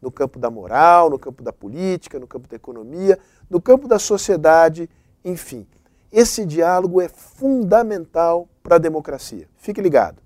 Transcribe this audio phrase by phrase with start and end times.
[0.00, 3.18] no campo da moral, no campo da política, no campo da economia,
[3.48, 4.88] no campo da sociedade,
[5.24, 5.66] enfim.
[6.10, 9.48] Esse diálogo é fundamental para a democracia.
[9.56, 10.22] Fique ligado.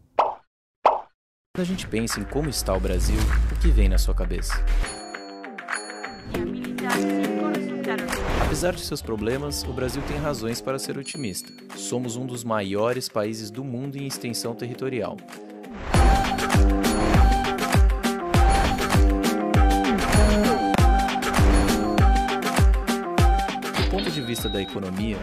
[1.55, 3.19] Quando a gente pensa em como está o Brasil,
[3.51, 4.55] o que vem na sua cabeça?
[8.45, 11.53] Apesar de seus problemas, o Brasil tem razões para ser otimista.
[11.77, 15.17] Somos um dos maiores países do mundo em extensão territorial.
[24.43, 25.17] Vista da economia,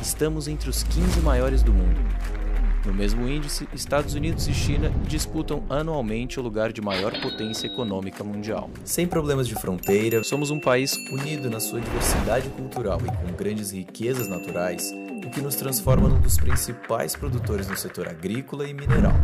[0.00, 1.98] estamos entre os 15 maiores do mundo.
[2.86, 8.22] No mesmo índice, Estados Unidos e China disputam anualmente o lugar de maior potência econômica
[8.22, 8.70] mundial.
[8.84, 13.72] Sem problemas de fronteira, somos um país unido na sua diversidade cultural e com grandes
[13.72, 14.92] riquezas naturais,
[15.26, 19.14] o que nos transforma num dos principais produtores no setor agrícola e mineral.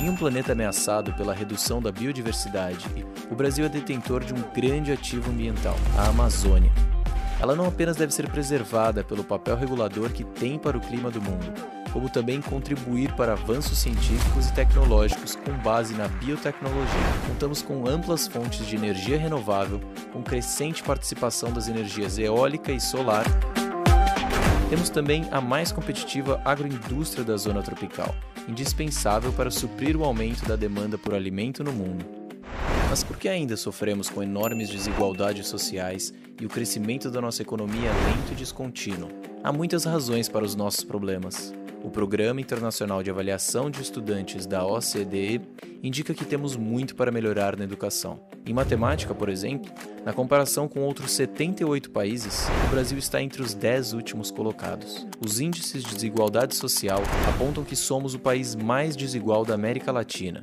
[0.00, 2.86] Em um planeta ameaçado pela redução da biodiversidade,
[3.30, 6.97] o Brasil é detentor de um grande ativo ambiental, a Amazônia.
[7.40, 11.22] Ela não apenas deve ser preservada pelo papel regulador que tem para o clima do
[11.22, 11.52] mundo,
[11.92, 17.00] como também contribuir para avanços científicos e tecnológicos com base na biotecnologia.
[17.28, 19.80] Contamos com amplas fontes de energia renovável,
[20.12, 23.24] com crescente participação das energias eólica e solar.
[24.68, 28.14] Temos também a mais competitiva agroindústria da zona tropical,
[28.48, 32.04] indispensável para suprir o aumento da demanda por alimento no mundo.
[32.90, 37.90] Mas por que ainda sofremos com enormes desigualdades sociais e o crescimento da nossa economia
[37.90, 39.08] lento e descontínuo?
[39.42, 41.52] Há muitas razões para os nossos problemas.
[41.82, 45.40] O Programa Internacional de Avaliação de Estudantes da OCDE
[45.80, 48.20] indica que temos muito para melhorar na educação.
[48.44, 49.70] Em matemática, por exemplo,
[50.04, 55.06] na comparação com outros 78 países, o Brasil está entre os 10 últimos colocados.
[55.24, 60.42] Os índices de desigualdade social apontam que somos o país mais desigual da América Latina.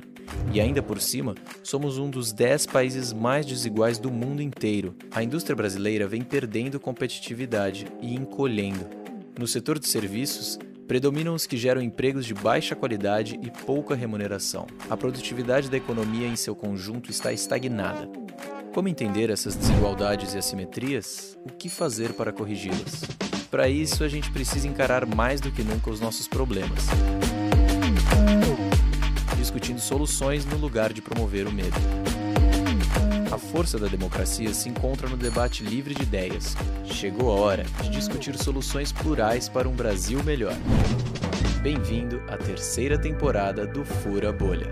[0.52, 4.94] E ainda por cima, somos um dos 10 países mais desiguais do mundo inteiro.
[5.10, 8.86] A indústria brasileira vem perdendo competitividade e encolhendo.
[9.38, 14.66] No setor de serviços, predominam os que geram empregos de baixa qualidade e pouca remuneração.
[14.88, 18.08] A produtividade da economia em seu conjunto está estagnada.
[18.72, 21.36] Como entender essas desigualdades e assimetrias?
[21.44, 23.04] O que fazer para corrigi-las?
[23.50, 26.84] Para isso, a gente precisa encarar mais do que nunca os nossos problemas,
[29.56, 31.76] discutindo soluções no lugar de promover o medo.
[33.32, 36.54] A força da democracia se encontra no debate livre de ideias.
[36.84, 40.52] Chegou a hora de discutir soluções plurais para um Brasil melhor.
[41.62, 44.68] Bem-vindo à terceira temporada do Fura Bolha.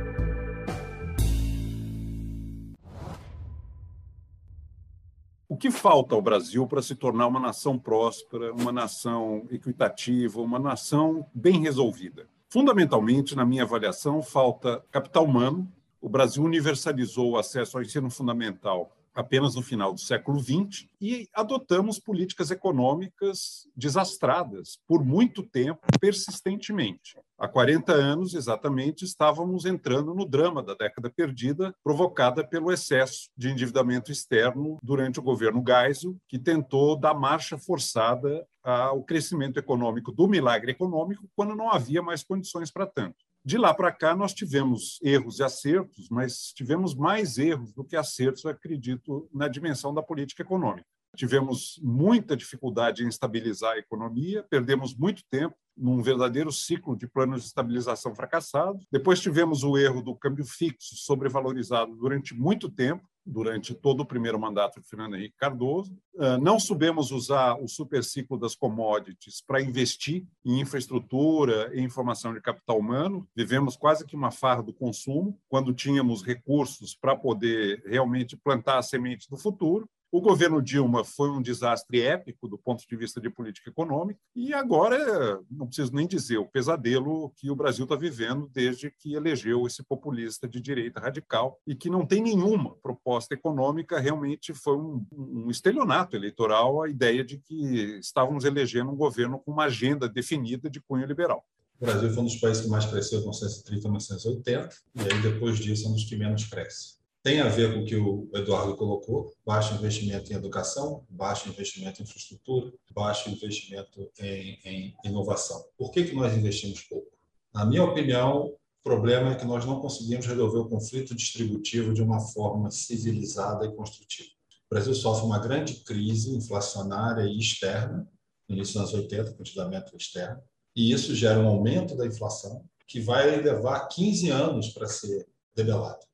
[5.48, 10.58] O que falta ao Brasil para se tornar uma nação próspera, uma nação equitativa, uma
[10.58, 12.28] nação bem resolvida?
[12.54, 15.68] Fundamentalmente, na minha avaliação, falta capital humano,
[16.00, 21.28] o Brasil universalizou o acesso ao ensino fundamental apenas no final do século XX e
[21.32, 27.16] adotamos políticas econômicas desastradas por muito tempo, persistentemente.
[27.38, 33.50] Há 40 anos, exatamente, estávamos entrando no drama da década perdida, provocada pelo excesso de
[33.50, 40.26] endividamento externo durante o governo Geisel, que tentou dar marcha forçada ao crescimento econômico do
[40.26, 43.16] milagre econômico quando não havia mais condições para tanto.
[43.46, 47.94] De lá para cá, nós tivemos erros e acertos, mas tivemos mais erros do que
[47.94, 50.86] acertos, acredito, na dimensão da política econômica.
[51.14, 57.42] Tivemos muita dificuldade em estabilizar a economia, perdemos muito tempo num verdadeiro ciclo de planos
[57.42, 58.80] de estabilização fracassado.
[58.90, 64.38] Depois tivemos o erro do câmbio fixo sobrevalorizado durante muito tempo, durante todo o primeiro
[64.38, 65.96] mandato de Fernando Henrique Cardoso.
[66.18, 72.40] Ah, não soubemos usar o superciclo das commodities para investir em infraestrutura e informação de
[72.40, 73.26] capital humano.
[73.34, 78.82] Vivemos quase que uma farra do consumo, quando tínhamos recursos para poder realmente plantar a
[78.82, 79.88] semente do futuro.
[80.14, 84.54] O governo Dilma foi um desastre épico do ponto de vista de política econômica, e
[84.54, 89.66] agora, não preciso nem dizer, o pesadelo que o Brasil está vivendo desde que elegeu
[89.66, 95.04] esse populista de direita radical e que não tem nenhuma proposta econômica, realmente foi um,
[95.10, 100.70] um estelionato eleitoral a ideia de que estávamos elegendo um governo com uma agenda definida
[100.70, 101.44] de cunho liberal.
[101.80, 105.22] O Brasil foi um dos países que mais cresceu de 1930 a 1980, e aí
[105.22, 107.02] depois disso é um dos que menos cresce.
[107.24, 112.00] Tem a ver com o que o Eduardo colocou: baixo investimento em educação, baixo investimento
[112.00, 115.64] em infraestrutura, baixo investimento em, em inovação.
[115.78, 117.08] Por que, que nós investimos pouco?
[117.52, 122.02] Na minha opinião, o problema é que nós não conseguimos resolver o conflito distributivo de
[122.02, 124.28] uma forma civilizada e construtiva.
[124.70, 128.06] O Brasil sofre uma grande crise inflacionária e externa,
[128.46, 130.42] no início dos anos 80, quantidamento externo,
[130.76, 136.04] e isso gera um aumento da inflação que vai levar 15 anos para ser debelado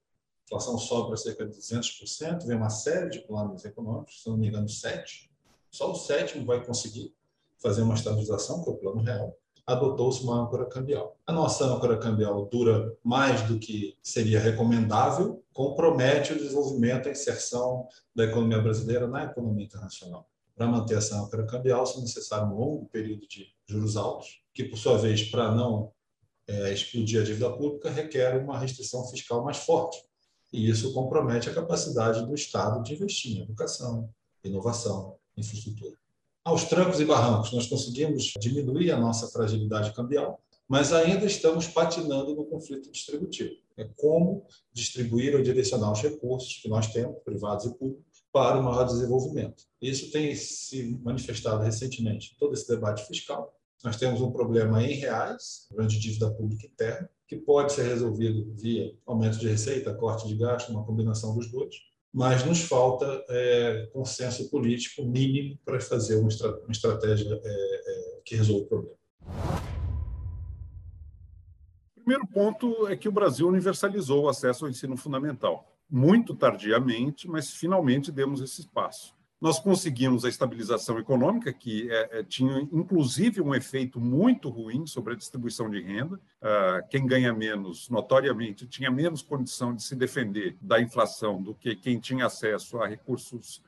[0.50, 4.48] inflação sobe para cerca de 200%, vem uma série de planos econômicos, se não me
[4.48, 5.30] engano, sete.
[5.70, 7.14] Só o sétimo vai conseguir
[7.58, 9.36] fazer uma estabilização, que é o plano real.
[9.64, 11.16] Adotou-se uma âncora cambial.
[11.24, 17.12] A nossa âncora cambial dura mais do que seria recomendável, compromete o desenvolvimento e a
[17.12, 20.28] inserção da economia brasileira na economia internacional.
[20.56, 24.76] Para manter essa âncora cambial, é necessário um longo período de juros altos, que, por
[24.76, 25.92] sua vez, para não
[26.48, 30.09] é, explodir a dívida pública, requer uma restrição fiscal mais forte
[30.52, 34.08] e isso compromete a capacidade do Estado de investir em educação,
[34.42, 35.94] inovação, infraestrutura.
[36.44, 42.34] Aos trancos e barrancos, nós conseguimos diminuir a nossa fragilidade cambial, mas ainda estamos patinando
[42.34, 43.54] no conflito distributivo.
[43.76, 48.62] É como distribuir ou direcionar os recursos que nós temos, privados e públicos, para o
[48.62, 49.64] maior desenvolvimento.
[49.82, 53.52] Isso tem se manifestado recentemente em todo esse debate fiscal.
[53.82, 58.92] Nós temos um problema em reais, grande dívida pública interna, que pode ser resolvido via
[59.06, 61.76] aumento de receita, corte de gasto, uma combinação dos dois,
[62.12, 68.20] mas nos falta é, consenso político mínimo para fazer uma, estra uma estratégia é, é,
[68.24, 68.96] que resolva o problema.
[71.96, 75.78] O primeiro ponto é que o Brasil universalizou o acesso ao ensino fundamental.
[75.88, 79.14] Muito tardiamente, mas finalmente demos esse passo.
[79.40, 85.14] Nós conseguimos a estabilização econômica, que é, é, tinha inclusive um efeito muito ruim sobre
[85.14, 86.20] a distribuição de renda.
[86.42, 91.74] Ah, quem ganha menos, notoriamente, tinha menos condição de se defender da inflação do que
[91.74, 93.62] quem tinha acesso a recursos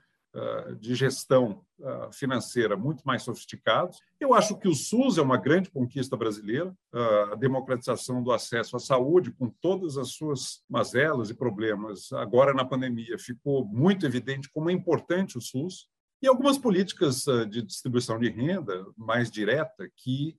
[0.80, 3.98] de gestão ah, financeira muito mais sofisticados.
[4.18, 8.76] Eu acho que o SUS é uma grande conquista brasileira, ah, a democratização do acesso
[8.76, 14.48] à saúde, com todas as suas mazelas e problemas, agora na pandemia ficou muito evidente
[14.50, 15.88] como é importante o SUS,
[16.22, 20.38] e algumas políticas de distribuição de renda mais direta que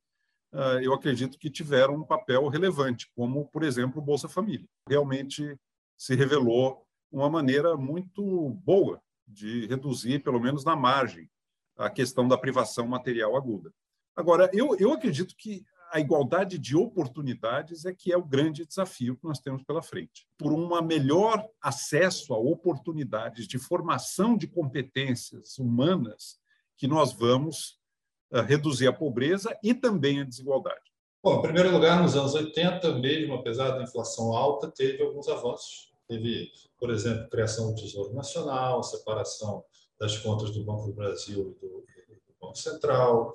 [0.81, 4.65] eu acredito que tiveram um papel relevante, como, por exemplo, o Bolsa Família.
[4.87, 5.59] Realmente
[5.97, 11.29] se revelou uma maneira muito boa de reduzir, pelo menos na margem,
[11.77, 13.73] a questão da privação material aguda.
[14.15, 19.15] Agora, eu, eu acredito que a igualdade de oportunidades é que é o grande desafio
[19.15, 20.27] que nós temos pela frente.
[20.37, 26.39] Por um melhor acesso a oportunidades de formação de competências humanas
[26.75, 27.79] que nós vamos
[28.31, 30.81] uh, reduzir a pobreza e também a desigualdade.
[31.23, 35.92] Bom, em primeiro lugar, nos anos 80, mesmo apesar da inflação alta, teve alguns avanços
[36.07, 39.63] Teve, por exemplo, criação do Tesouro Nacional, separação
[39.99, 43.33] das contas do Banco do Brasil e do, do Banco Central.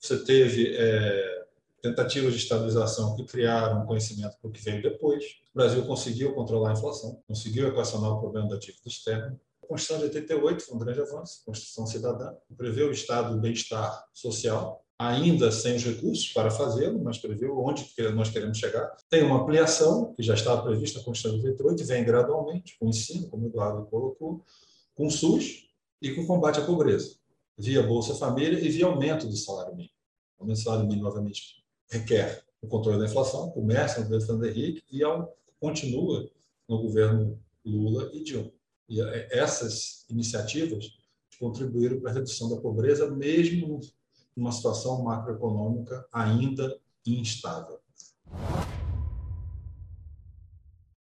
[0.00, 1.46] Você teve é,
[1.82, 5.24] tentativas de estabilização que criaram conhecimento para o que veio depois.
[5.54, 9.40] O Brasil conseguiu controlar a inflação, conseguiu equacionar o problema da dívida externa.
[9.62, 14.06] A Constituição de 88 foi um grande avanço, Constituição Cidadã, prevê o estado do bem-estar
[14.12, 18.96] social, ainda sem os recursos para fazê-lo, mas prevê onde nós queremos chegar.
[19.08, 22.86] Tem uma ampliação, que já estava prevista na Constituição de 88, e vem gradualmente, com
[22.86, 24.44] o ensino, como o Eduardo colocou,
[24.94, 25.68] com o SUS
[26.02, 27.14] e com o combate à pobreza,
[27.56, 29.94] via Bolsa Família e via aumento do salário mínimo.
[30.36, 34.46] O aumento do salário mínimo, novamente, requer o controle da inflação, começa no governo Fernando
[34.46, 35.00] Henrique e
[35.60, 36.28] continua
[36.68, 38.50] no governo Lula e Dilma.
[38.88, 40.90] E é, essas iniciativas
[41.38, 43.80] contribuíram para a redução da pobreza, mesmo
[44.38, 47.80] uma situação macroeconômica ainda instável.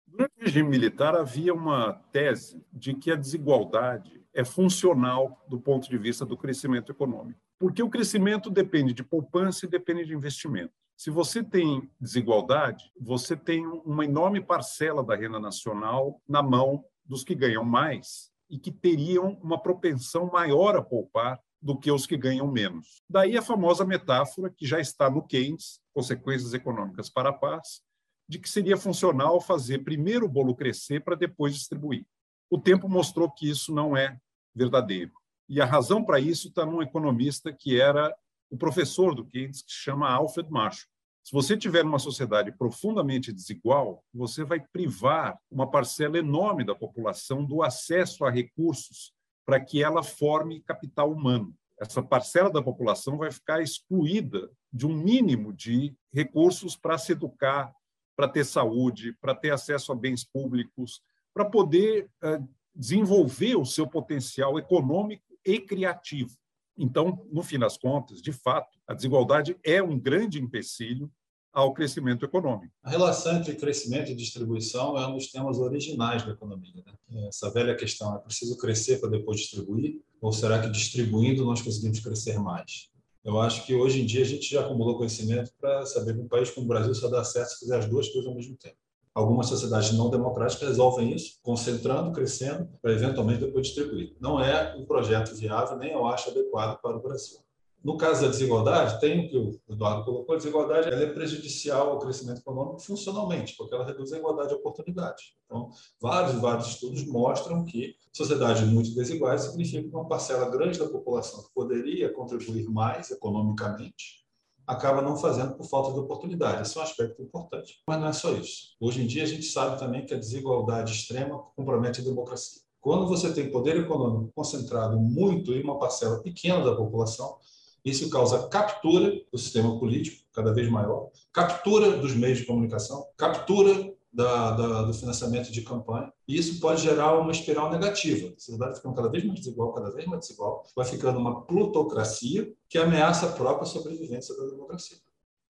[0.07, 5.89] Durante o regime militar, havia uma tese de que a desigualdade é funcional do ponto
[5.89, 10.73] de vista do crescimento econômico, porque o crescimento depende de poupança e depende de investimento.
[10.97, 17.25] Se você tem desigualdade, você tem uma enorme parcela da renda nacional na mão dos
[17.25, 22.17] que ganham mais e que teriam uma propensão maior a poupar do que os que
[22.17, 23.03] ganham menos.
[23.09, 27.83] Daí a famosa metáfora que já está no Keynes, Consequências Econômicas para a Paz,
[28.29, 32.07] de que seria funcional fazer primeiro o bolo crescer para depois distribuir.
[32.49, 34.17] O tempo mostrou que isso não é
[34.55, 35.13] verdadeiro.
[35.49, 38.15] E a razão para isso está num economista que era
[38.49, 40.89] o professor do Keynes, que se chama Alfred Marshall.
[41.23, 47.45] Se você tiver uma sociedade profundamente desigual, você vai privar uma parcela enorme da população
[47.45, 49.13] do acesso a recursos
[49.51, 51.53] para que ela forme capital humano.
[51.77, 57.75] Essa parcela da população vai ficar excluída de um mínimo de recursos para se educar,
[58.15, 61.03] para ter saúde, para ter acesso a bens públicos,
[61.35, 66.31] para poder uh, desenvolver o seu potencial econômico e criativo.
[66.79, 71.11] Então, no fim das contas, de fato, a desigualdade é um grande empecilho
[71.53, 72.73] ao crescimento econômico.
[72.83, 76.83] A relação entre crescimento e distribuição é um dos temas originais da economia.
[76.87, 77.27] Né?
[77.29, 80.01] Essa velha questão, é preciso crescer para depois distribuir?
[80.21, 82.91] Ou será que distribuindo nós conseguimos crescer mais?
[83.25, 86.29] Eu acho que hoje em dia a gente já acumulou conhecimento para saber que um
[86.29, 88.77] país como o Brasil só dá certo se fizer as duas coisas ao mesmo tempo.
[89.13, 94.15] Algumas sociedades não democráticas resolvem isso, concentrando, crescendo, para eventualmente depois distribuir.
[94.21, 97.39] Não é um projeto viável, nem eu acho adequado para o Brasil.
[97.83, 101.91] No caso da desigualdade, tem o que o Eduardo colocou, a desigualdade ela é prejudicial
[101.91, 105.35] ao crescimento econômico funcionalmente, porque ela reduz a igualdade de oportunidade.
[105.47, 110.89] Então, vários vários estudos mostram que sociedades muito desiguais significa que uma parcela grande da
[110.89, 114.21] população que poderia contribuir mais economicamente
[114.67, 116.63] acaba não fazendo por falta de oportunidade.
[116.63, 117.83] Esse é um aspecto importante.
[117.89, 118.77] Mas não é só isso.
[118.79, 122.61] Hoje em dia, a gente sabe também que a desigualdade extrema compromete a democracia.
[122.81, 127.39] Quando você tem poder econômico concentrado muito em uma parcela pequena da população,
[127.85, 133.93] isso causa captura do sistema político, cada vez maior, captura dos meios de comunicação, captura
[134.13, 136.13] da, da, do financiamento de campanha.
[136.27, 138.29] E isso pode gerar uma espiral negativa.
[138.29, 142.53] A sociedade ficando cada vez mais desigual, cada vez mais desigual, vai ficando uma plutocracia
[142.69, 144.97] que ameaça a própria sobrevivência da democracia.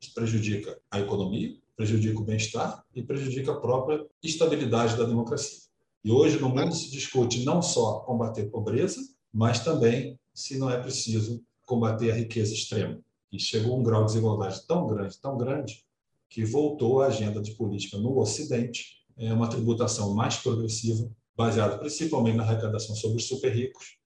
[0.00, 5.60] Isso prejudica a economia, prejudica o bem-estar e prejudica a própria estabilidade da democracia.
[6.02, 9.00] E hoje no mundo se discute não só combater pobreza,
[9.32, 13.00] mas também, se não é preciso, combater a riqueza extrema.
[13.30, 15.84] E chegou a um grau de desigualdade tão grande, tão grande,
[16.28, 22.36] que voltou à agenda de política no Ocidente, é uma tributação mais progressiva, baseada principalmente
[22.36, 23.98] na arrecadação sobre os super ricos,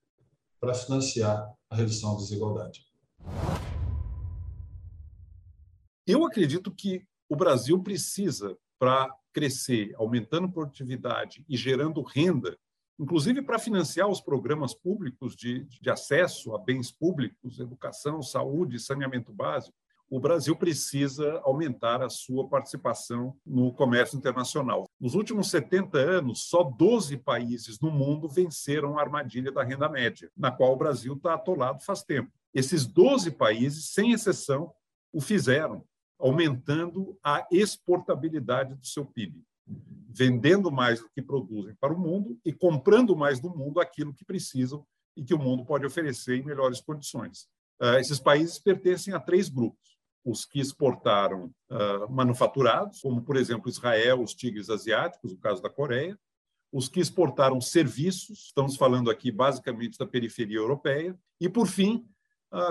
[0.61, 2.87] para financiar a redução da desigualdade.
[6.07, 12.59] Eu acredito que o Brasil precisa, para crescer, aumentando produtividade e gerando renda,
[12.99, 19.33] inclusive para financiar os programas públicos de, de acesso a bens públicos, educação, saúde, saneamento
[19.33, 19.77] básico,
[20.09, 24.85] o Brasil precisa aumentar a sua participação no comércio internacional.
[25.01, 30.31] Nos últimos 70 anos, só 12 países no mundo venceram a armadilha da renda média,
[30.37, 32.31] na qual o Brasil está atolado faz tempo.
[32.53, 34.73] Esses 12 países, sem exceção,
[35.13, 35.85] o fizeram,
[36.19, 39.43] aumentando a exportabilidade do seu PIB
[40.15, 44.25] vendendo mais do que produzem para o mundo e comprando mais do mundo aquilo que
[44.25, 47.49] precisam e que o mundo pode oferecer em melhores condições.
[47.83, 53.69] Uh, esses países pertencem a três grupos: os que exportaram uh, manufaturados, como por exemplo
[53.69, 56.17] Israel, os tigres asiáticos, o caso da Coreia,
[56.73, 62.09] os que exportaram serviços, estamos falando aqui basicamente da periferia europeia, e por fim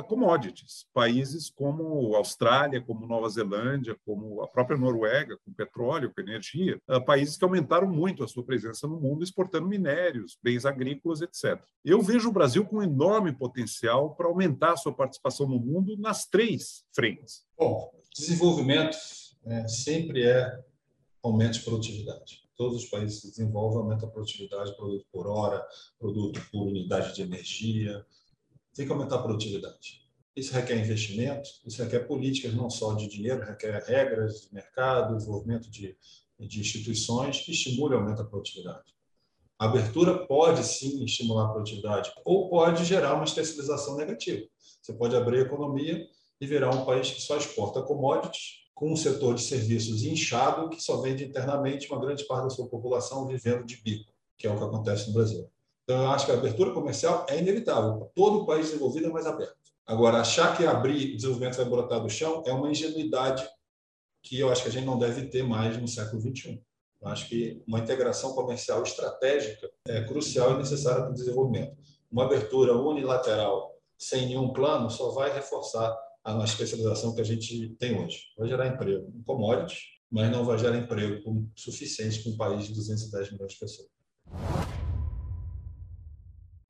[0.08, 0.86] commodities.
[0.94, 7.38] Países como Austrália, como Nova Zelândia, como a própria Noruega, com petróleo, com energia, países
[7.38, 11.62] que aumentaram muito a sua presença no mundo, exportando minérios, bens agrícolas, etc.
[11.84, 16.26] Eu vejo o Brasil com enorme potencial para aumentar a sua participação no mundo nas
[16.26, 17.46] três frentes.
[17.58, 18.98] Bom, desenvolvimento
[19.46, 20.60] né, sempre é
[21.22, 25.66] aumento de produtividade todos os países se desenvolvem, aumenta a produtividade, produto por hora,
[26.00, 28.06] produto por unidade de energia,
[28.74, 30.04] tem que aumentar a produtividade.
[30.36, 35.70] Isso requer investimento, isso requer políticas não só de dinheiro, requer regras de mercado, desenvolvimento
[35.70, 35.96] de,
[36.40, 38.94] de instituições que estimulem e aumentam a produtividade.
[39.60, 44.44] A abertura pode sim estimular a produtividade ou pode gerar uma especialização negativa.
[44.82, 46.06] Você pode abrir a economia
[46.42, 50.82] e virar um país que só exporta commodities, com um setor de serviços inchado que
[50.82, 54.58] só vende internamente uma grande parte da sua população vivendo de bico, que é o
[54.58, 55.48] que acontece no Brasil.
[55.84, 58.10] Então, eu acho que a abertura comercial é inevitável.
[58.16, 59.58] Todo o país desenvolvido é mais aberto.
[59.86, 63.48] Agora, achar que abrir desenvolvimento vai brotar do chão é uma ingenuidade
[64.22, 66.62] que eu acho que a gente não deve ter mais no século XXI.
[67.02, 71.76] Eu acho que uma integração comercial estratégica é crucial e necessária para o desenvolvimento.
[72.10, 78.02] Uma abertura unilateral, sem nenhum plano, só vai reforçar a especialização que a gente tem
[78.02, 78.28] hoje.
[78.38, 82.74] Vai gerar emprego em commodities, mas não vai gerar emprego suficiente para um país de
[82.74, 83.90] 210 milhões de pessoas.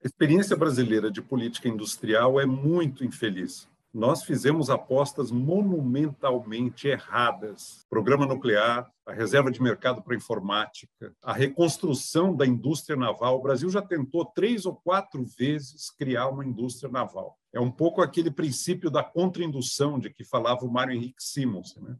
[0.03, 3.69] A experiência brasileira de política industrial é muito infeliz.
[3.93, 7.85] Nós fizemos apostas monumentalmente erradas.
[7.89, 13.37] Programa nuclear, a reserva de mercado para informática, a reconstrução da indústria naval.
[13.39, 17.39] O Brasil já tentou três ou quatro vezes criar uma indústria naval.
[17.53, 21.77] É um pouco aquele princípio da contraindução de que falava o Mário Henrique Simons.
[21.77, 21.95] Né?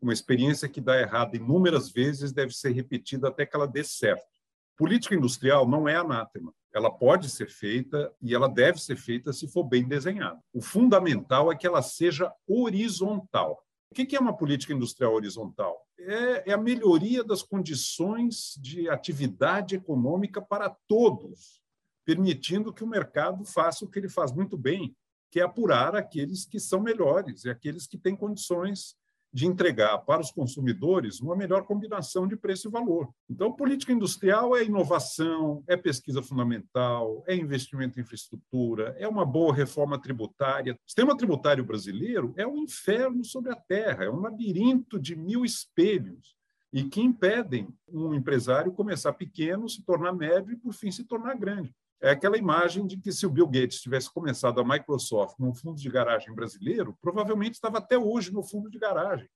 [0.00, 4.38] Uma experiência que dá errado inúmeras vezes deve ser repetida até que ela dê certo.
[4.76, 9.48] Política industrial não é anátema ela pode ser feita e ela deve ser feita se
[9.48, 10.40] for bem desenhada.
[10.52, 13.62] O fundamental é que ela seja horizontal.
[13.90, 15.84] O que é uma política industrial horizontal?
[16.00, 21.60] é, é a melhoria das condições de atividade econômica para todos,
[22.04, 24.96] permitindo que o mercado faça o que ele faz muito bem,
[25.30, 28.96] que é apurar aqueles que são melhores e aqueles que têm condições
[29.32, 33.08] de entregar para os consumidores uma melhor combinação de preço e valor.
[33.28, 39.54] Então, política industrial é inovação, é pesquisa fundamental, é investimento em infraestrutura, é uma boa
[39.54, 40.74] reforma tributária.
[40.74, 45.44] O sistema tributário brasileiro é um inferno sobre a terra, é um labirinto de mil
[45.44, 46.34] espelhos
[46.72, 51.34] e que impedem um empresário começar pequeno, se tornar médio e, por fim, se tornar
[51.34, 51.74] grande.
[52.02, 55.80] É aquela imagem de que se o Bill Gates tivesse começado a Microsoft num fundo
[55.80, 59.28] de garagem brasileiro, provavelmente estava até hoje no fundo de garagem.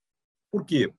[0.50, 0.92] Por quê?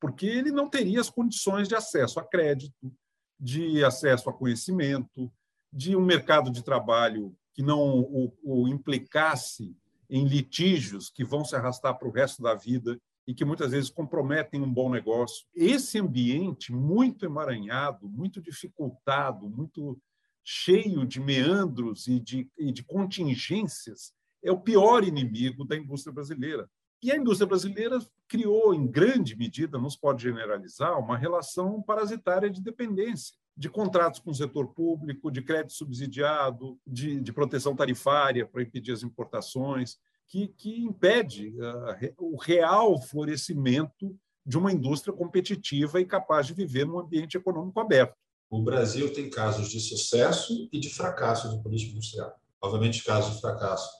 [0.00, 2.92] porque ele não teria as condições de acesso a crédito,
[3.38, 5.32] de acesso a conhecimento,
[5.72, 9.76] de um mercado de trabalho que não o, o implicasse
[10.10, 13.90] em litígios que vão se arrastar para o resto da vida e que muitas vezes
[13.90, 15.46] comprometem um bom negócio.
[15.54, 19.96] Esse ambiente muito emaranhado, muito dificultado, muito
[20.44, 26.68] cheio de meandros e de, e de contingências, é o pior inimigo da indústria brasileira.
[27.02, 32.48] E a indústria brasileira criou, em grande medida, não se pode generalizar, uma relação parasitária
[32.48, 38.46] de dependência, de contratos com o setor público, de crédito subsidiado, de, de proteção tarifária
[38.46, 46.00] para impedir as importações, que, que impede uh, o real florescimento de uma indústria competitiva
[46.00, 48.16] e capaz de viver num ambiente econômico aberto.
[48.52, 52.38] O Brasil tem casos de sucesso e de fracasso de política industrial.
[52.60, 53.90] Obviamente, casos de fracasso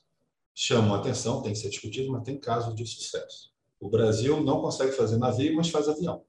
[0.55, 3.51] chamam a atenção, tem que ser discutido, mas tem casos de sucesso.
[3.81, 6.23] O Brasil não consegue fazer navio, mas faz avião.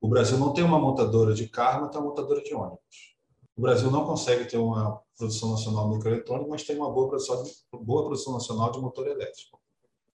[0.00, 3.14] O Brasil não tem uma montadora de carro, mas tem uma montadora de ônibus.
[3.56, 8.02] O Brasil não consegue ter uma produção nacional microeletrônica, mas tem uma boa produção, boa
[8.02, 9.60] produção nacional de motor elétrico.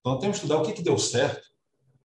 [0.01, 1.49] Então, temos que estudar o que, que deu certo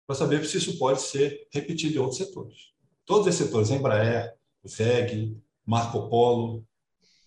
[0.07, 2.71] para saber se isso pode ser repetido em outros setores.
[3.05, 6.65] Todos esses setores, Embraer, VEG, Marco Polo,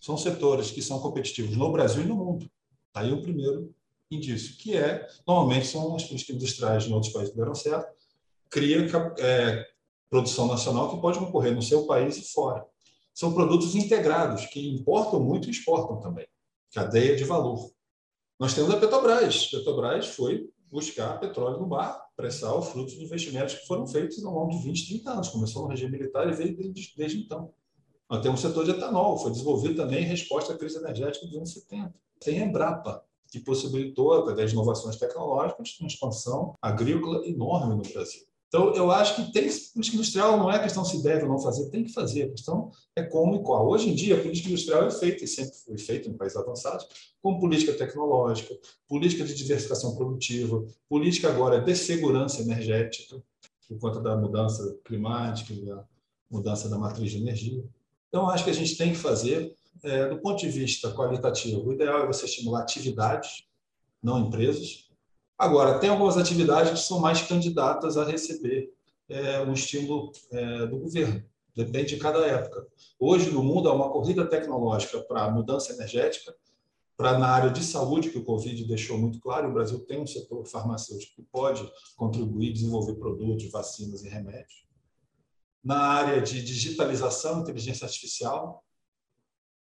[0.00, 2.50] são setores que são competitivos no Brasil e no mundo.
[2.88, 3.75] Está aí o primeiro
[4.11, 7.93] indício, que é, normalmente, são as políticas industriais em outros países que deram certo,
[8.50, 8.87] cria
[9.19, 9.67] é,
[10.08, 12.65] produção nacional que pode concorrer no seu país e fora.
[13.13, 16.26] São produtos integrados, que importam muito e exportam também.
[16.73, 17.71] Cadeia de valor.
[18.39, 19.50] Nós temos a Petrobras.
[19.52, 24.23] A Petrobras foi buscar petróleo no mar, pressar os frutos de investimentos que foram feitos
[24.25, 25.28] ao longo de 20, 30 anos.
[25.28, 27.54] Começou no regime militar e veio desde, desde então.
[28.10, 31.37] Nós temos o setor de etanol, foi desenvolvido também em resposta à crise energética dos
[31.37, 31.95] anos 70.
[32.21, 38.23] Tem a Embrapa, que possibilitou, através de inovações tecnológicas, uma expansão agrícola enorme no Brasil.
[38.49, 41.69] Então, eu acho que tem política industrial não é questão se deve ou não fazer,
[41.71, 42.25] tem que fazer.
[42.25, 43.69] A questão é como e qual.
[43.69, 46.87] Hoje em dia, a política industrial é feita, e sempre foi feita em países avançados,
[47.21, 48.54] com política tecnológica,
[48.87, 53.21] política de diversificação produtiva, política agora de segurança energética,
[53.69, 55.85] por conta da mudança climática, da
[56.30, 57.65] mudança da matriz de energia.
[58.09, 59.52] Então, acho que a gente tem que fazer,
[59.83, 63.45] é, do ponto de vista qualitativo, o ideal é você estimular atividades,
[64.02, 64.83] não empresas,
[65.38, 68.73] Agora, tem algumas atividades que são mais candidatas a receber
[69.08, 71.25] é, um estímulo é, do governo.
[71.54, 72.66] Depende de cada época.
[72.99, 76.34] Hoje, no mundo, há uma corrida tecnológica para mudança energética,
[76.97, 80.06] para na área de saúde, que o Covid deixou muito claro, o Brasil tem um
[80.06, 84.64] setor farmacêutico que pode contribuir, desenvolver produtos, vacinas e remédios.
[85.62, 88.64] Na área de digitalização, inteligência artificial,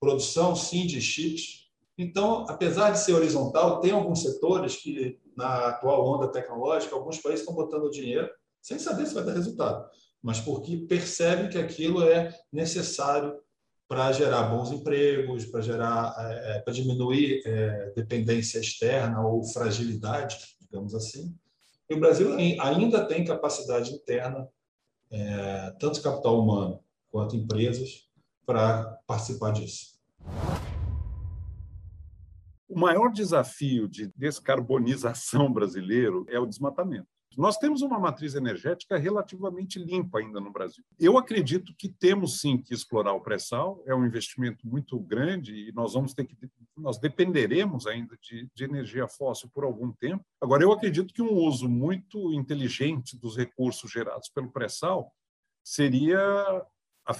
[0.00, 1.67] produção, sim, de chips.
[1.98, 7.40] Então, apesar de ser horizontal, tem alguns setores que na atual onda tecnológica, alguns países
[7.40, 8.30] estão botando dinheiro
[8.62, 9.88] sem saber se vai dar resultado,
[10.22, 13.36] mas porque percebem que aquilo é necessário
[13.88, 20.94] para gerar bons empregos, para gerar, é, para diminuir é, dependência externa ou fragilidade, digamos
[20.94, 21.34] assim.
[21.88, 24.46] E o Brasil ainda tem capacidade interna,
[25.10, 26.80] é, tanto capital humano
[27.10, 28.06] quanto empresas,
[28.44, 29.98] para participar disso.
[32.78, 37.08] O maior desafio de descarbonização brasileiro é o desmatamento.
[37.36, 40.84] Nós temos uma matriz energética relativamente limpa ainda no Brasil.
[40.96, 45.72] Eu acredito que temos sim que explorar o pré-sal, é um investimento muito grande e
[45.72, 46.36] nós vamos ter que
[46.76, 50.24] nós dependeremos ainda de, de energia fóssil por algum tempo.
[50.40, 55.12] Agora eu acredito que um uso muito inteligente dos recursos gerados pelo pré-sal
[55.64, 56.64] seria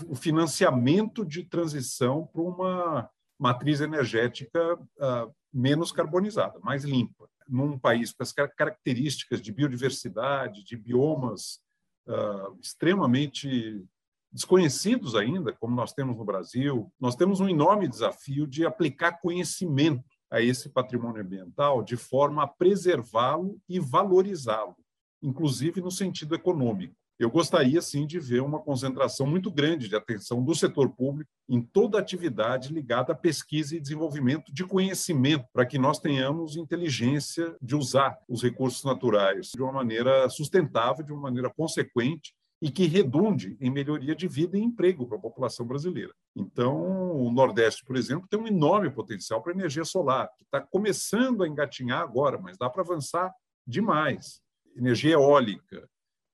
[0.06, 7.28] o financiamento de transição para uma matriz energética uh, menos carbonizada, mais limpa.
[7.48, 11.60] Num país com as características de biodiversidade, de biomas
[12.06, 13.84] uh, extremamente
[14.30, 20.04] desconhecidos ainda, como nós temos no Brasil, nós temos um enorme desafio de aplicar conhecimento
[20.30, 24.76] a esse patrimônio ambiental de forma a preservá-lo e valorizá-lo,
[25.22, 26.94] inclusive no sentido econômico.
[27.18, 31.60] Eu gostaria, sim, de ver uma concentração muito grande de atenção do setor público em
[31.60, 37.74] toda atividade ligada à pesquisa e desenvolvimento de conhecimento, para que nós tenhamos inteligência de
[37.74, 43.56] usar os recursos naturais de uma maneira sustentável, de uma maneira consequente e que redunde
[43.60, 46.12] em melhoria de vida e emprego para a população brasileira.
[46.36, 51.42] Então, o Nordeste, por exemplo, tem um enorme potencial para energia solar, que está começando
[51.42, 53.32] a engatinhar agora, mas dá para avançar
[53.66, 54.40] demais.
[54.76, 55.88] Energia eólica,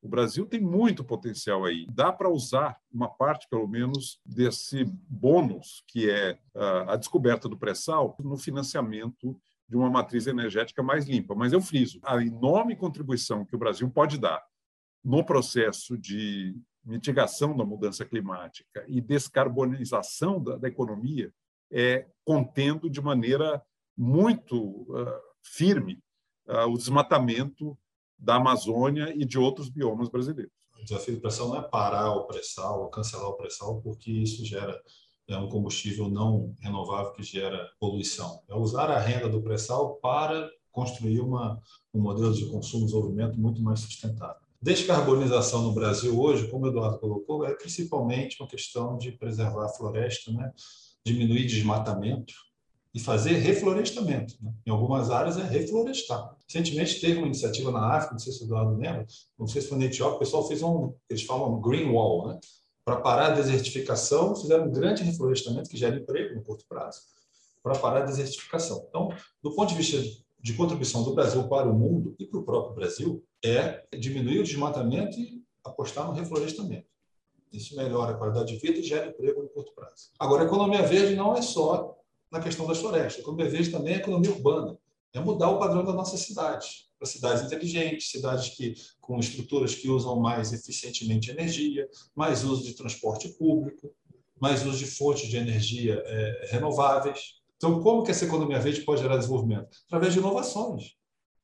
[0.05, 1.87] o Brasil tem muito potencial aí.
[1.91, 6.39] Dá para usar uma parte, pelo menos, desse bônus, que é
[6.87, 11.35] a descoberta do pré-sal, no financiamento de uma matriz energética mais limpa.
[11.35, 14.45] Mas eu friso, a enorme contribuição que o Brasil pode dar
[15.03, 21.33] no processo de mitigação da mudança climática e descarbonização da, da economia
[21.73, 23.63] é contendo de maneira
[23.97, 25.99] muito uh, firme
[26.47, 27.79] uh, o desmatamento
[28.19, 30.53] da Amazônia e de outros biomas brasileiros.
[30.81, 34.81] O desafio do pré-sal não é parar o pré-sal cancelar o pré-sal, porque isso gera
[35.27, 38.43] é um combustível não renovável que gera poluição.
[38.49, 41.59] É usar a renda do pré-sal para construir uma,
[41.95, 44.43] um modelo de consumo e desenvolvimento muito mais sustentável.
[44.61, 49.69] Descarbonização no Brasil hoje, como o Eduardo colocou, é principalmente uma questão de preservar a
[49.69, 50.53] floresta, né?
[51.05, 52.35] diminuir desmatamento,
[52.95, 54.37] e fazer reflorestamento.
[54.41, 54.53] Né?
[54.65, 56.37] Em algumas áreas é reflorestar.
[56.47, 59.05] Recentemente teve uma iniciativa na África, não sei se o Eduardo lembra,
[59.37, 62.39] não sei se foi na Etiópia, o pessoal fez um, eles falam green wall, né?
[62.85, 67.01] para parar a desertificação, fizeram um grande reflorestamento que gera emprego no curto prazo,
[67.63, 68.85] para parar a desertificação.
[68.89, 69.09] Então,
[69.43, 69.99] do ponto de vista
[70.39, 74.45] de contribuição do Brasil para o mundo e para o próprio Brasil, é diminuir o
[74.45, 76.87] desmatamento e apostar no reflorestamento.
[77.51, 80.11] Isso melhora a qualidade de vida e gera emprego no curto prazo.
[80.19, 81.97] Agora, a economia verde não é só
[82.35, 83.25] na questão das florestas.
[83.25, 84.77] Como eu vejo também a economia urbana,
[85.13, 86.67] é mudar o padrão da nossa cidade
[86.99, 92.75] para cidades inteligentes, cidades que com estruturas que usam mais eficientemente energia, mais uso de
[92.75, 93.95] transporte público,
[94.41, 97.35] mais uso de fontes de energia é, renováveis.
[97.57, 99.69] Então, como que essa economia verde pode gerar desenvolvimento?
[99.87, 100.97] Através de inovações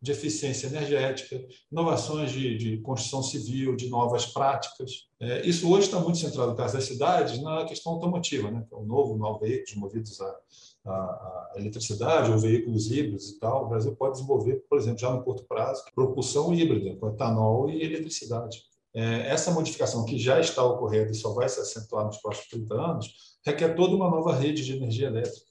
[0.03, 1.38] de eficiência energética,
[1.70, 5.09] inovações de, de construção civil, de novas práticas.
[5.20, 8.66] É, isso hoje está muito centrado, no caso das cidades, na questão automotiva, né?
[8.70, 10.37] o novo, novo veículos movidos a,
[10.85, 13.66] a, a, eletricidade ou veículos híbridos e tal.
[13.66, 17.83] O Brasil pode desenvolver, por exemplo, já no curto prazo, propulsão híbrida, com etanol e
[17.83, 18.62] eletricidade.
[18.95, 22.75] É, essa modificação que já está ocorrendo e só vai se acentuar nos próximos 30
[22.75, 23.14] anos,
[23.45, 25.51] requer toda uma nova rede de energia elétrica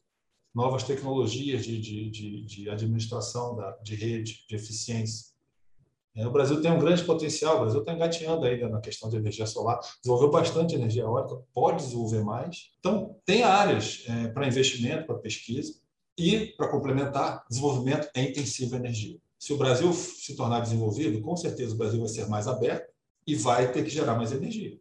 [0.54, 5.29] novas tecnologias de, de, de, de administração da, de rede, de eficiência.
[6.16, 9.18] É, o Brasil tem um grande potencial, o Brasil está engatinhando ainda na questão de
[9.18, 12.72] energia solar, desenvolveu bastante energia eólica, pode desenvolver mais.
[12.80, 15.74] Então, tem áreas é, para investimento, para pesquisa,
[16.20, 19.18] e, para complementar, desenvolvimento é intensivo energia.
[19.40, 22.92] Se o Brasil se tornar desenvolvido, com certeza o Brasil vai ser mais aberto
[23.26, 24.78] e vai ter que gerar mais energia.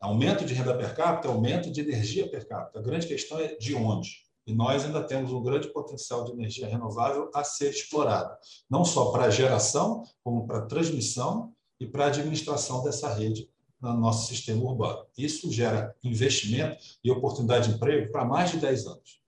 [0.00, 2.80] Aumento de renda per capita, aumento de energia per capita.
[2.80, 4.29] A grande questão é de onde.
[4.50, 8.36] E nós ainda temos um grande potencial de energia renovável a ser explorado,
[8.68, 13.48] não só para geração, como para transmissão e para administração dessa rede
[13.80, 15.06] no nosso sistema urbano.
[15.16, 19.19] Isso gera investimento e oportunidade de emprego para mais de 10 anos.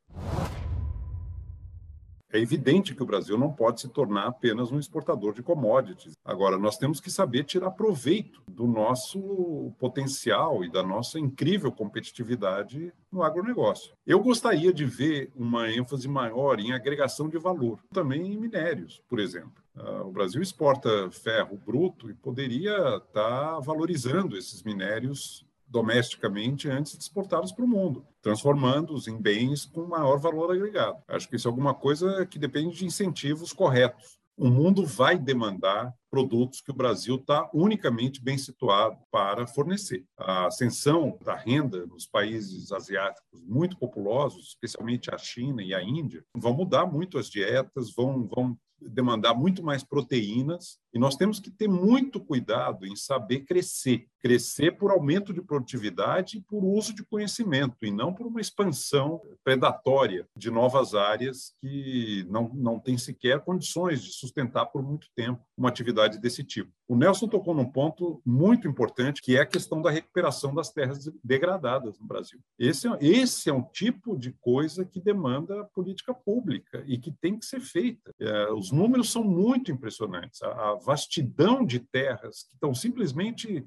[2.32, 6.14] É evidente que o Brasil não pode se tornar apenas um exportador de commodities.
[6.24, 12.90] Agora, nós temos que saber tirar proveito do nosso potencial e da nossa incrível competitividade
[13.12, 13.92] no agronegócio.
[14.06, 19.20] Eu gostaria de ver uma ênfase maior em agregação de valor, também em minérios, por
[19.20, 19.52] exemplo.
[19.76, 27.02] Uh, o Brasil exporta ferro bruto e poderia estar valorizando esses minérios domesticamente antes de
[27.02, 31.02] exportá-los para o mundo, transformando-os em bens com maior valor agregado.
[31.08, 34.20] Acho que isso é alguma coisa que depende de incentivos corretos.
[34.36, 40.04] O mundo vai demandar produtos que o Brasil está unicamente bem situado para fornecer.
[40.18, 46.24] A ascensão da renda nos países asiáticos muito populosos, especialmente a China e a Índia,
[46.34, 51.50] vão mudar muito as dietas, vão, vão demandar muito mais proteínas e nós temos que
[51.50, 54.06] ter muito cuidado em saber crescer.
[54.20, 59.20] Crescer por aumento de produtividade e por uso de conhecimento, e não por uma expansão
[59.42, 65.42] predatória de novas áreas que não, não tem sequer condições de sustentar por muito tempo
[65.56, 66.70] uma atividade desse tipo.
[66.92, 71.10] O Nelson tocou num ponto muito importante, que é a questão da recuperação das terras
[71.24, 72.38] degradadas no Brasil.
[72.58, 77.38] Esse é, esse é um tipo de coisa que demanda política pública e que tem
[77.38, 78.12] que ser feita.
[78.20, 80.42] É, os números são muito impressionantes.
[80.42, 83.66] A, a vastidão de terras que estão simplesmente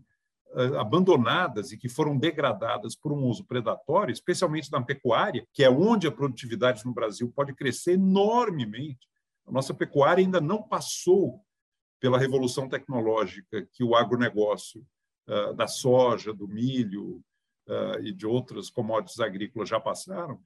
[0.52, 5.70] uh, abandonadas e que foram degradadas por um uso predatório, especialmente na pecuária, que é
[5.70, 9.10] onde a produtividade no Brasil pode crescer enormemente.
[9.48, 11.44] A nossa pecuária ainda não passou
[12.06, 14.86] pela revolução tecnológica que o agronegócio
[15.56, 17.20] da soja, do milho
[18.04, 20.40] e de outras commodities agrícolas já passaram,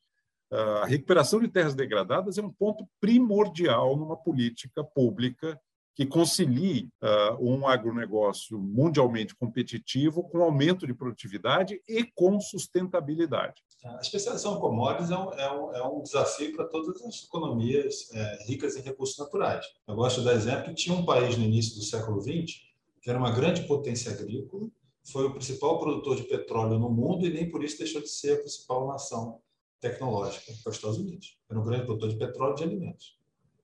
[0.50, 5.60] a recuperação de terras degradadas é um ponto primordial numa política pública
[5.99, 13.62] que concilie uh, um agronegócio mundialmente competitivo com aumento de produtividade e com sustentabilidade.
[13.83, 18.09] A especialização em commodities é um, é um, é um desafio para todas as economias
[18.13, 19.65] é, ricas em recursos naturais.
[19.85, 22.62] Eu gosto de dar exemplo que tinha um país no início do século XX
[23.01, 24.69] que era uma grande potência agrícola,
[25.03, 28.35] foi o principal produtor de petróleo no mundo e nem por isso deixou de ser
[28.35, 29.41] a principal nação
[29.81, 31.38] tecnológica, é os Estados Unidos.
[31.49, 33.18] Era um grande produtor de petróleo e de alimentos.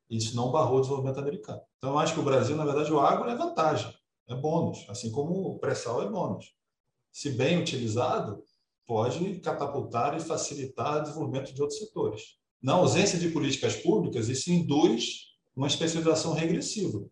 [0.10, 1.62] Isso não barrou o desenvolvimento americano.
[1.78, 3.94] Então, eu acho que o Brasil, na verdade, o agro é vantagem,
[4.30, 6.54] é bônus, assim como o pré-sal é bônus.
[7.12, 8.44] Se bem utilizado,
[8.86, 12.38] pode catapultar e facilitar o desenvolvimento de outros setores.
[12.62, 17.04] Na ausência de políticas públicas, isso induz uma especialização regressiva.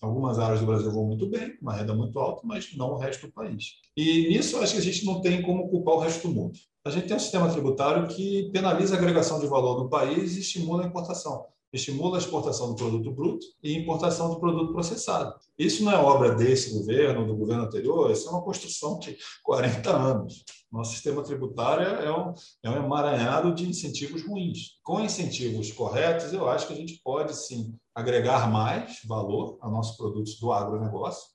[0.00, 3.26] Algumas áreas do Brasil vão muito bem, uma renda muito alta, mas não o resto
[3.26, 3.80] do país.
[3.96, 6.58] E nisso, acho que a gente não tem como culpar o resto do mundo.
[6.84, 10.40] A gente tem um sistema tributário que penaliza a agregação de valor no país e
[10.40, 15.34] estimula a importação estimula a exportação do produto bruto e importação do produto processado.
[15.58, 19.90] Isso não é obra desse governo, do governo anterior, isso é uma construção de 40
[19.90, 20.44] anos.
[20.70, 24.78] Nosso sistema tributário é um, é um emaranhado de incentivos ruins.
[24.82, 29.96] Com incentivos corretos, eu acho que a gente pode, sim, agregar mais valor a nossos
[29.96, 31.28] produtos do agronegócio,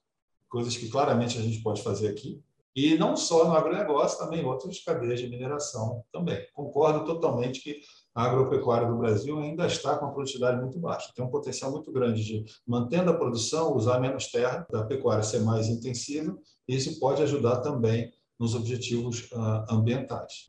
[0.50, 2.42] coisas que claramente a gente pode fazer aqui,
[2.76, 6.46] e não só no agronegócio, também outras cadeias de mineração também.
[6.54, 7.82] Concordo totalmente que
[8.14, 11.12] a agropecuária do Brasil ainda está com uma produtividade muito baixa.
[11.16, 15.40] Tem um potencial muito grande de, mantendo a produção, usar menos terra, da pecuária ser
[15.40, 20.48] mais intensiva, e isso pode ajudar também nos objetivos uh, ambientais.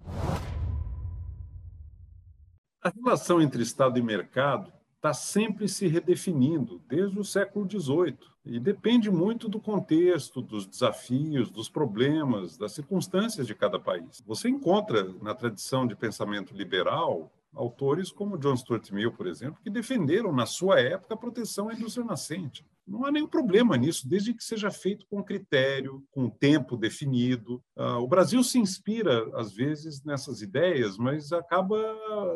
[2.82, 8.58] A relação entre Estado e mercado está sempre se redefinindo desde o século XVIII e
[8.58, 14.20] depende muito do contexto, dos desafios, dos problemas, das circunstâncias de cada país.
[14.26, 19.70] Você encontra na tradição de pensamento liberal autores como John Stuart Mill, por exemplo, que
[19.70, 22.64] defenderam na sua época a proteção à indústria nascente.
[22.86, 27.62] Não há nenhum problema nisso, desde que seja feito com critério, com tempo definido.
[27.76, 31.76] Uh, o Brasil se inspira, às vezes, nessas ideias, mas acaba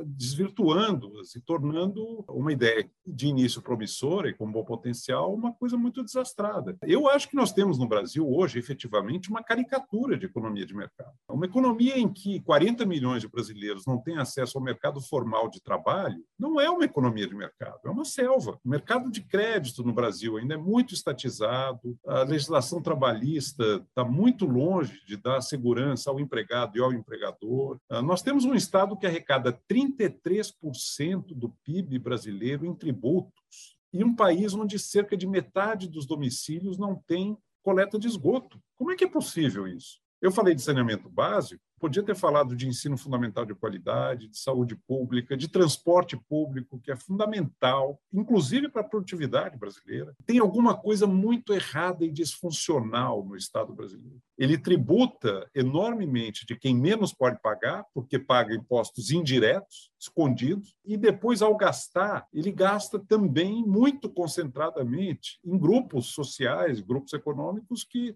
[0.06, 6.02] desvirtuando-as e tornando uma ideia de início promissora e com bom potencial uma coisa muito
[6.02, 6.76] desastrada.
[6.82, 11.12] Eu acho que nós temos no Brasil hoje, efetivamente, uma caricatura de economia de mercado.
[11.28, 15.60] Uma economia em que 40 milhões de brasileiros não têm acesso ao mercado formal de
[15.60, 18.58] trabalho não é uma economia de mercado, é uma selva.
[18.64, 24.46] O mercado de crédito no Brasil ainda é muito estatizado, a legislação trabalhista está muito
[24.46, 27.78] longe de dar segurança ao empregado e ao empregador.
[27.88, 34.14] Ah, nós temos um Estado que arrecada 33% do PIB brasileiro em tributos e um
[34.14, 38.60] país onde cerca de metade dos domicílios não tem coleta de esgoto.
[38.76, 40.00] Como é que é possível isso?
[40.20, 44.74] Eu falei de saneamento básico, podia ter falado de ensino fundamental de qualidade, de saúde
[44.74, 50.14] pública, de transporte público, que é fundamental, inclusive para a produtividade brasileira.
[50.24, 54.20] Tem alguma coisa muito errada e disfuncional no Estado brasileiro.
[54.38, 61.40] Ele tributa enormemente de quem menos pode pagar, porque paga impostos indiretos, escondidos, e depois,
[61.40, 68.14] ao gastar, ele gasta também muito concentradamente em grupos sociais, grupos econômicos que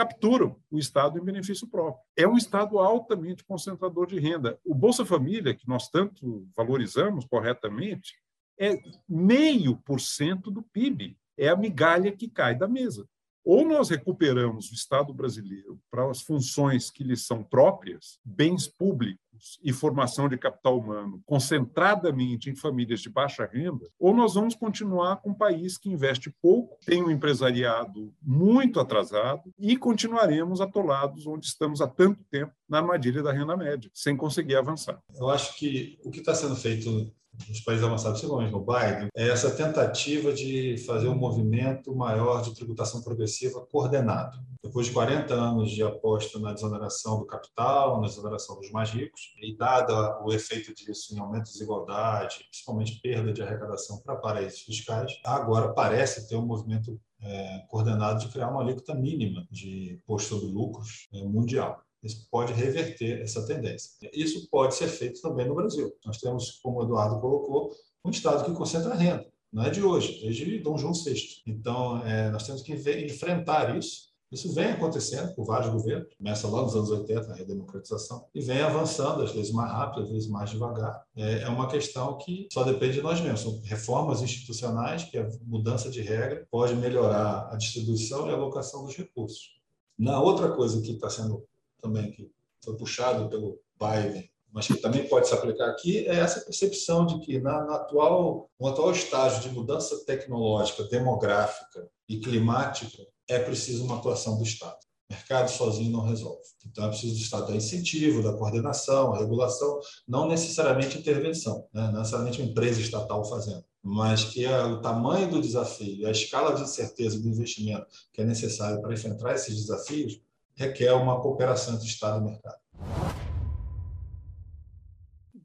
[0.00, 2.02] capturam o Estado em benefício próprio.
[2.16, 4.58] É um Estado altamente concentrador de renda.
[4.64, 8.14] O Bolsa Família, que nós tanto valorizamos corretamente,
[8.58, 11.18] é meio por cento do PIB.
[11.36, 13.06] É a migalha que cai da mesa.
[13.44, 19.20] Ou nós recuperamos o Estado brasileiro para as funções que lhe são próprias, bens públicos
[19.62, 25.16] e formação de capital humano concentradamente em famílias de baixa renda, ou nós vamos continuar
[25.16, 31.46] com um país que investe pouco, tem um empresariado muito atrasado e continuaremos atolados onde
[31.46, 35.02] estamos há tanto tempo na armadilha da renda média, sem conseguir avançar.
[35.14, 37.10] Eu acho que o que está sendo feito
[37.48, 42.54] nos países avançados, principalmente no Biden, é essa tentativa de fazer um movimento maior de
[42.54, 44.38] tributação progressiva coordenado.
[44.62, 49.34] Depois de 40 anos de aposta na desoneração do capital, na desoneração dos mais ricos,
[49.40, 49.92] e dado
[50.24, 55.72] o efeito disso em aumento de desigualdade, principalmente perda de arrecadação para paraísos fiscais, agora
[55.72, 61.08] parece ter um movimento é, coordenado de criar uma alíquota mínima de imposto sobre lucros
[61.12, 61.82] é, mundial.
[62.02, 63.90] Isso pode reverter essa tendência.
[64.12, 65.92] Isso pode ser feito também no Brasil.
[66.04, 67.70] Nós temos, como o Eduardo colocou,
[68.04, 69.26] um Estado que concentra renda.
[69.52, 71.42] Não é de hoje, desde Dom João VI.
[71.46, 74.10] Então, é, nós temos que enfrentar isso.
[74.30, 78.60] Isso vem acontecendo por vários governos, começa lá nos anos 80, a redemocratização, e vem
[78.60, 81.02] avançando, às vezes mais rápido, às vezes mais devagar.
[81.16, 83.40] É, é uma questão que só depende de nós mesmos.
[83.40, 88.84] São reformas institucionais, que a mudança de regra pode melhorar a distribuição e a alocação
[88.84, 89.58] dos recursos
[89.98, 91.44] Na outra coisa que está sendo
[91.80, 92.30] também que
[92.62, 97.20] foi puxado pelo Biden, mas que também pode se aplicar aqui, é essa percepção de
[97.20, 103.84] que na, na atual, no atual estágio de mudança tecnológica, demográfica e climática, é preciso
[103.84, 104.78] uma atuação do Estado.
[105.08, 106.42] Mercado sozinho não resolve.
[106.66, 111.90] Então, é preciso do Estado dar incentivo, da coordenação, regulação, não necessariamente intervenção, né?
[111.90, 116.62] não necessariamente uma empresa estatal fazendo, mas que o tamanho do desafio, a escala de
[116.62, 120.20] incerteza do investimento que é necessário para enfrentar esses desafios,
[120.60, 122.60] requer uma cooperação entre Estado e mercado.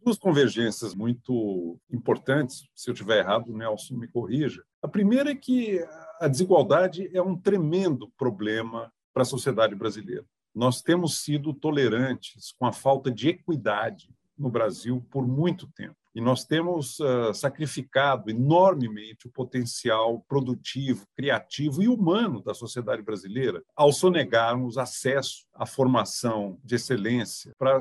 [0.04, 4.62] Duas convergências muito importantes, se eu estiver errado, Nelson me corrija.
[4.82, 5.80] A primeira é que
[6.20, 10.26] a desigualdade é um tremendo problema para a sociedade brasileira.
[10.54, 15.96] Nós temos sido tolerantes com a falta de equidade no Brasil por muito tempo.
[16.16, 23.62] E nós temos uh, sacrificado enormemente o potencial produtivo, criativo e humano da sociedade brasileira
[23.76, 27.80] ao sonegarmos acesso à formação de excelência para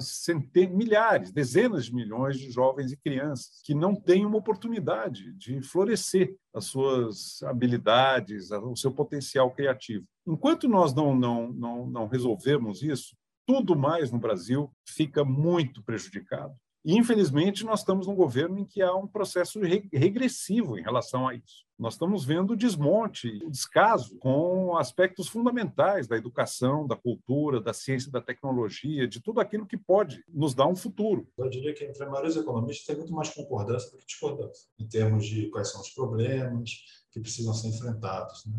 [0.72, 6.34] milhares, dezenas de milhões de jovens e crianças que não têm uma oportunidade de florescer
[6.52, 10.04] as suas habilidades, o seu potencial criativo.
[10.26, 13.14] Enquanto nós não, não, não, não resolvermos isso,
[13.46, 16.54] tudo mais no Brasil fica muito prejudicado.
[16.84, 21.64] Infelizmente, nós estamos num governo em que há um processo regressivo em relação a isso.
[21.78, 27.72] Nós estamos vendo o desmonte, o descaso com aspectos fundamentais da educação, da cultura, da
[27.72, 31.26] ciência, da tecnologia, de tudo aquilo que pode nos dar um futuro.
[31.38, 35.26] Eu diria que entre dos economistas tem muito mais concordância do que discordância, em termos
[35.26, 36.70] de quais são os problemas
[37.10, 38.44] que precisam ser enfrentados.
[38.44, 38.58] Né?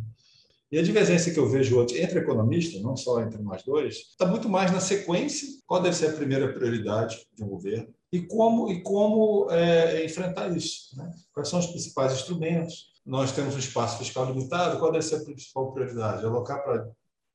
[0.71, 4.25] E a divergência que eu vejo hoje entre economistas, não só entre nós dois, está
[4.25, 8.71] muito mais na sequência, qual deve ser a primeira prioridade de um governo, e como,
[8.71, 10.97] e como é, enfrentar isso.
[10.97, 11.11] Né?
[11.33, 12.93] Quais são os principais instrumentos?
[13.05, 16.25] Nós temos um espaço fiscal limitado, qual deve ser a principal prioridade?
[16.25, 16.89] Alocar para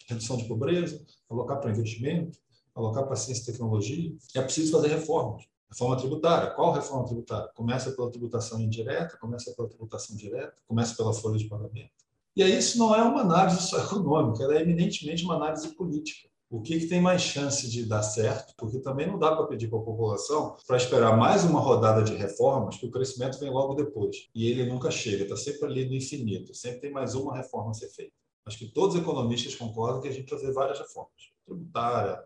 [0.09, 2.39] redução de pobreza, alocar para investimento,
[2.75, 4.13] alocar para ciência e tecnologia.
[4.35, 5.45] É preciso fazer reformas.
[5.71, 6.51] Reforma tributária.
[6.51, 7.49] Qual reforma tributária?
[7.55, 11.93] Começa pela tributação indireta, começa pela tributação direta, começa pela folha de pagamento.
[12.35, 16.30] E aí isso não é uma análise só econômica, ela é eminentemente uma análise política
[16.51, 19.69] o que, que, tem mais chance de dar certo, porque também não dá para pedir
[19.69, 23.75] para a população para esperar mais uma rodada de reformas, que o crescimento vem logo
[23.75, 24.29] depois.
[24.35, 27.75] E ele nunca chega, está sempre ali no infinito, sempre tem mais uma reforma a
[27.75, 28.13] ser feita.
[28.45, 32.21] Acho que todos os economistas concordam que a gente precisa fazer várias reformas tributária,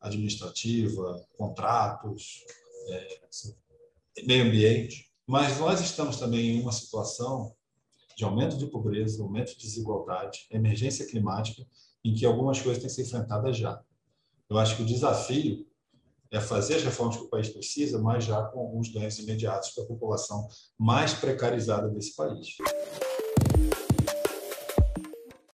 [0.00, 2.44] administrativa, contratos,
[2.88, 3.20] é,
[4.24, 5.10] meio ambiente.
[5.26, 7.54] Mas nós estamos também em uma situação
[8.16, 11.66] de aumento de pobreza, aumento de desigualdade, emergência climática,
[12.04, 13.80] em que algumas coisas têm que ser enfrentadas já.
[14.48, 15.66] Eu acho que o desafio
[16.30, 19.84] é fazer as reformas que o país precisa, mas já com alguns ganhos imediatos para
[19.84, 22.56] a população mais precarizada desse país.